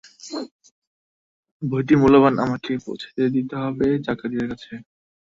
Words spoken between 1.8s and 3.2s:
মূল্যবান, আমাকেই পৌঁছে